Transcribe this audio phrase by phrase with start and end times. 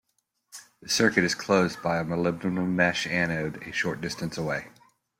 [0.81, 4.69] The circuit is closed by a molybdenum mesh anode a short distance away.